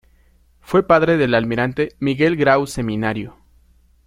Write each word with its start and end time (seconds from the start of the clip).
Fue 0.61 0.81
padre 0.81 1.15
del 1.15 1.35
almirante 1.35 1.95
Miguel 1.99 2.35
Grau 2.35 2.65
Seminario. 2.65 3.37